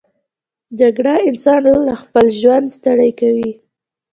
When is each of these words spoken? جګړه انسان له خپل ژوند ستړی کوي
جګړه 0.79 1.13
انسان 1.29 1.63
له 1.87 1.93
خپل 2.01 2.25
ژوند 2.39 2.67
ستړی 2.77 3.11
کوي 3.19 3.51